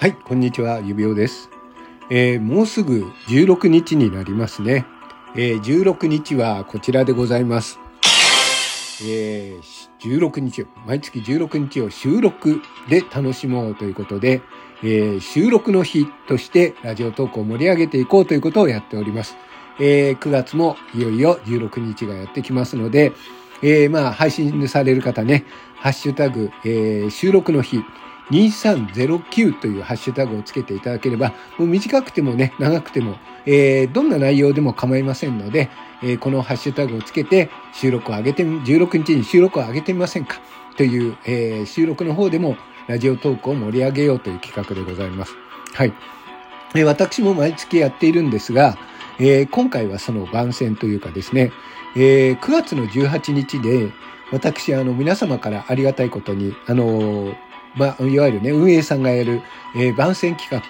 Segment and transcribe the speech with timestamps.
[0.00, 1.50] はい、こんにちは、指輪です。
[2.08, 4.86] えー、もうすぐ16日になりますね。
[5.34, 7.80] えー、16日はこちらでございます。
[9.02, 9.60] えー、
[10.00, 14.40] 16日を、毎月16日を収録で楽しもうということで、
[14.84, 19.36] えー、収録の日としてラジオトークを盛り上げていこうということをやっております。
[19.80, 23.10] えー、9月もいよいよ16日がやってきますので、
[23.62, 25.44] えー、まあ、配信される方ね、
[25.74, 27.82] ハッシュタグ、えー、収録の日、
[28.30, 35.70] 2309というハッシュタグをつけていただければ、もう短くてもね、長くても、えー、どんな内容でも構いませんので、
[36.02, 40.40] えー、このハッシュタグをつけて収録を上げて、16日に収録を上げてみませんか
[40.76, 42.56] という、えー、収録の方でも
[42.86, 45.34] ラジオトークを盛り上げようという企画でございます。
[45.74, 45.92] はい。
[46.74, 48.76] えー、私も毎月やっているんですが、
[49.18, 51.50] えー、今回はその番宣というかですね、
[51.96, 53.90] えー、9月の18日で、
[54.30, 57.32] 私、あの、皆様からありがたいことに、あの
[57.74, 59.42] まあ、いわゆるね、運営さんがやる、
[59.76, 60.60] えー、番宣企画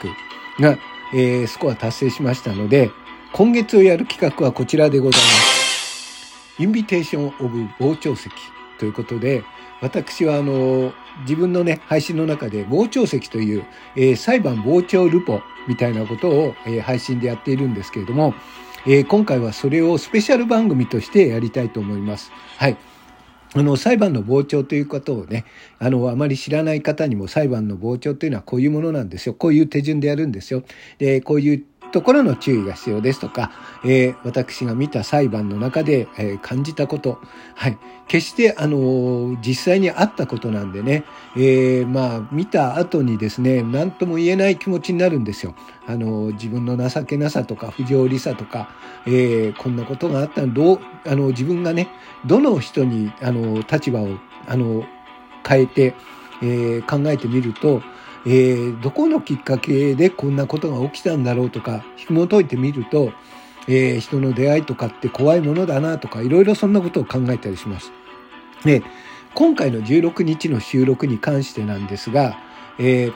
[0.70, 0.78] が、
[1.14, 2.90] えー、スコア達成しましたので、
[3.32, 6.56] 今月をやる企画はこちらでございます。
[6.58, 8.32] インビテーション・オブ・傍聴席
[8.78, 9.44] ということで、
[9.80, 13.64] 私はあの、自分のね、配信の中で傍聴席という、
[13.96, 18.34] えー、裁判傍聴ルポみたいなことを、えー、配信でやっているんですけれども、
[18.86, 22.32] えー、今回はそれをスペシャル番組としてやりたいと思います。
[22.56, 22.76] はい。
[23.54, 25.44] あの、裁判の傍聴ということをね、
[25.78, 29.34] あの、あまり知らない方にも裁判の傍聴というのはこういうものなんですよ。
[29.34, 30.62] こういう手順でやるんですよ。
[30.98, 33.50] で、こういうところの注意が必要ですとか、
[33.84, 37.20] えー、私が見た裁判の中で、えー、感じたこと、
[37.54, 37.78] はい。
[38.06, 41.04] 決して、あのー、実際にあったことなんでね、
[41.36, 45.54] えまあ、見た後にですね、何とも言えない気持ちになるんですよ。
[45.86, 48.68] あの自分の情けなさとか、不条理さとか、
[49.06, 51.88] えこんなことがあったら、どう、あの、自分がね、
[52.26, 54.84] どの人に、あの、立場を、あの、
[55.46, 55.94] 変えて、
[56.42, 57.82] え考えてみると、
[58.26, 63.12] えー、どこのきっかけでこんなことが起きたんだろうとか、紐解いてみると、
[63.68, 67.92] えー、人の出会いとかって怖いものだなとか、いろいろそんなことを考えたりします。
[68.64, 68.82] で、
[69.34, 72.38] 今回の16日の収録に関してなんですが、
[72.78, 73.14] えー、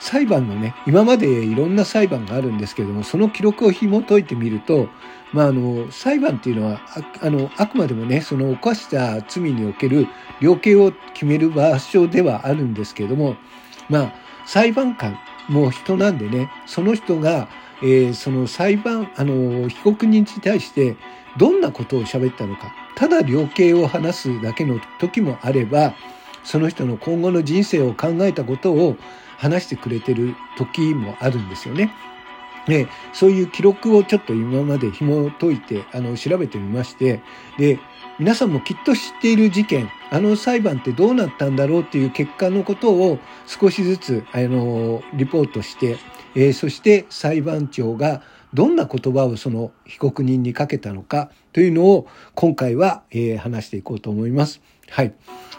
[0.00, 4.88] 裁判のね、今までいろんな裁判があるんですけれども、その記録を紐解いてみると、
[5.32, 6.80] まあ、あの、裁判っていうのは、
[7.20, 10.06] ああの、あくまでもね、その犯した罪における
[10.40, 13.36] 量刑を決める場所ではあるんですけれども、
[13.88, 14.14] まあ、
[14.46, 17.48] 裁判官も人なんでね、その人が、
[17.82, 20.96] えー、その裁判、あの、被告人に対して
[21.36, 25.94] どんなことを喋ったのか、ただ量刑を話すだけの時もあれば、
[26.44, 28.96] その人の今後の人生を考えたことを
[29.38, 31.92] 話してくれてる時もあるんですよね。
[32.66, 37.22] で、そういう記録をちょっと今まで紐解いて、あの、調べてみまして、
[37.56, 37.78] で、
[38.18, 45.96] 皆さんもきっと知っている事件、あの裁判ってどうなったんだろうっていう結果のことを少しずつ、あの、リポートして、
[46.34, 48.22] えー、そして裁判長が
[48.52, 54.60] どんな言葉をその被告人にかけたのかというのを今回は、えー、話していこうと思います。
[54.90, 55.14] はい。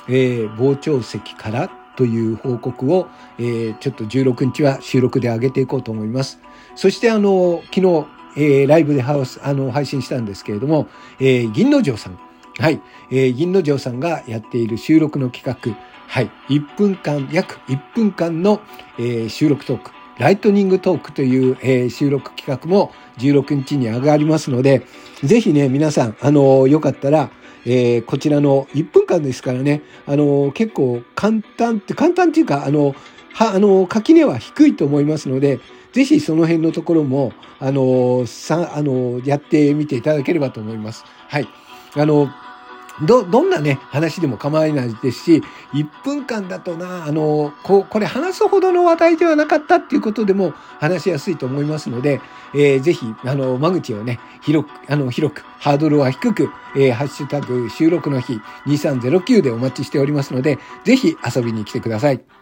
[0.07, 6.39] えー、傍聴席からという報告を、えー、ちょっと16日は収録で上げていこうと思います。
[6.75, 8.05] そしてあの、昨日、
[8.37, 10.87] えー、ライブでハウス、あの、配信したんですけれども、
[11.19, 12.17] えー、銀之丞さん、
[12.57, 12.79] はい。
[13.11, 15.77] えー、銀之丞さんがやっている収録の企画。
[16.07, 16.31] はい。
[16.47, 18.61] 1分間、約1分間の、
[18.97, 19.91] えー、収録トーク。
[20.19, 24.85] ライトニングトークという、えー、収録企画も16日に上がりますので、
[25.21, 27.29] ぜひね、皆さん、あのー、よかったら、
[27.65, 32.95] えー、こちらの1分間ですからね、あの、結構簡単って、簡単っていうか、あの、
[33.33, 35.59] は、あの、垣根は低いと思いますので、
[35.91, 41.03] ぜひその辺のところも、あの、さ、あの、やってみていただければと思います。
[41.27, 41.47] はい。
[41.95, 42.29] あの、
[43.01, 45.43] ど、どんなね、話でも構わないですし、
[45.73, 52.21] 1分間だとな、あの、こう、これ話すほどの話題ではなかったっていうことでも話しやすいと思いますので、
[52.53, 62.38] えー、ぜひ、あの、間口をね、広く、あの、広く、ハードルは低く、えー、ハッシュタグ収録の日2309でお待ちしておりますので、ぜひ遊びに来てください。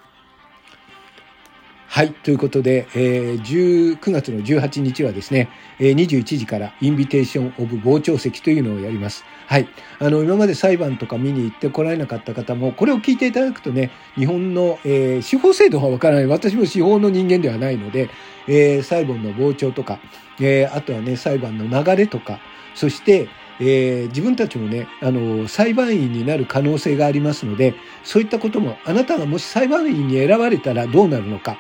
[1.90, 2.14] はい。
[2.14, 5.50] ということで、えー、9月の18日はですね、
[5.80, 9.24] えー、21時からインビテーションオブ傍聴席というのをやります。
[9.48, 9.70] はい。
[10.00, 16.26] あの、今まで裁判とか見に行ってこられなかった方も、これを聞いていただくとね、日本の、えー、司法制度はわからない。
[16.28, 18.10] 私も司法の人間ではないので、
[18.48, 20.00] えー、裁判の傍聴とか、
[20.42, 22.42] えー、あとはね、裁判の流れとか、
[22.76, 23.30] そして、
[23.60, 31.58] えー、自分たちもね、あの、裁判員になる可能性がありますので、そういったことも、あなたがもし裁判員に選ばれたらどうなるのか、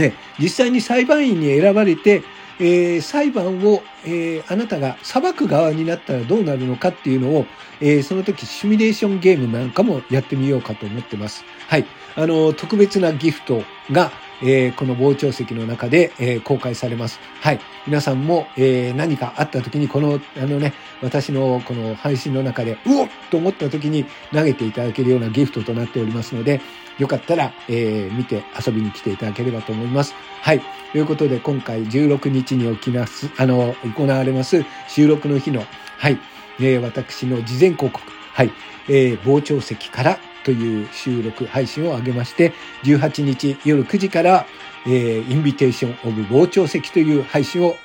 [0.00, 2.22] ね、実際に裁判員に選ばれて、
[2.58, 7.46] えー、裁判を、えー、あなたが裁く側になったらどうなるのかっていうのを、
[7.80, 11.44] えー、その時シミュレーションゲームなんかもやってみようかと思ってます。
[11.68, 11.86] はい。
[12.16, 13.62] あの、特別なギフト
[13.92, 14.10] が、
[14.42, 17.20] えー、この傍聴席の中で、えー、公開されます。
[17.40, 17.60] はい。
[17.86, 26.60] 皆さんも、えー、何かあった時に、この、あのね、私のこの配信の中で、うおっと思った時に投げていただけるようなギフトとなっておりますので、
[26.98, 30.14] よかったら、え、見て遊びに来ていただければと思います。
[30.42, 30.60] はい。
[30.92, 35.64] ということで、今回16日に起きます、あの、行われます収録の日の、
[35.98, 36.18] はい。
[36.60, 38.00] え、私の事前広告、
[38.32, 38.52] はい。
[38.88, 42.52] えー、傍聴席からという収録配信を上げまして、
[42.84, 44.46] 18日夜9時から、
[44.86, 47.76] えー、インビテーションオブ傍聴席という配信を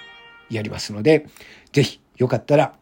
[0.49, 1.27] やりますので、
[1.71, 2.73] ぜひよかったら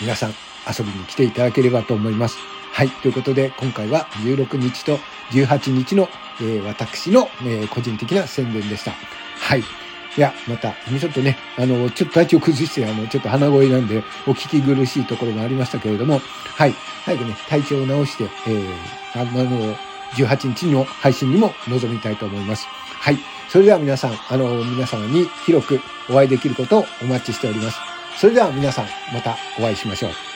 [0.00, 2.36] 皆さん遊びに来ていただければと思います。
[2.72, 2.88] はい。
[2.88, 4.98] ということで、今回は16日と
[5.32, 6.08] 18日の、
[6.40, 8.92] えー、私の、えー、個人的な宣伝でした。
[8.92, 9.62] はい。
[10.16, 16.72] いや、また、ちょっとね、あの、ちょっと体調崩して、あの、ちょっと鼻声なんで、お聞き苦しいところがありましたけれども、はい。
[17.04, 19.74] 早くね、体調を直して、えー、あの、
[20.14, 22.66] 18日の配信にも臨みたいと思います。
[22.66, 23.18] はい。
[23.48, 25.80] それでは皆さん、あの、皆様に広く
[26.10, 27.78] お会いできることをお待ちしております。
[28.18, 30.31] それでは皆さん、またお会いしましょう。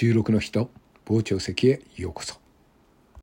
[0.00, 0.70] 収録の日と
[1.06, 2.49] 傍聴席へようこそ。